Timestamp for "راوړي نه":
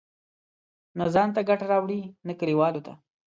1.71-2.33